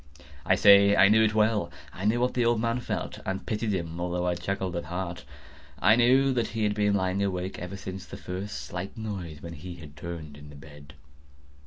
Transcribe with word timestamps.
I 0.47 0.55
say 0.55 0.95
I 0.95 1.09
knew 1.09 1.21
it 1.23 1.35
well. 1.35 1.71
I 1.93 2.05
knew 2.05 2.19
what 2.21 2.33
the 2.33 2.43
old 2.43 2.59
man 2.59 2.79
felt, 2.79 3.19
and 3.23 3.45
pitied 3.45 3.71
him, 3.71 4.01
although 4.01 4.25
I 4.25 4.33
chuckled 4.33 4.75
at 4.75 4.85
heart. 4.85 5.25
I 5.77 5.95
knew 5.95 6.33
that 6.33 6.47
he 6.47 6.63
had 6.63 6.73
been 6.73 6.95
lying 6.95 7.21
awake 7.21 7.59
ever 7.59 7.77
since 7.77 8.07
the 8.07 8.17
first 8.17 8.61
slight 8.63 8.97
noise, 8.97 9.43
when 9.43 9.53
he 9.53 9.75
had 9.75 9.95
turned 9.95 10.37
in 10.37 10.49
the 10.49 10.55
bed. 10.55 10.95